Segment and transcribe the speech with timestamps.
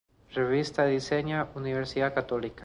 [0.33, 2.59] Revista Diseña Universidad Católica.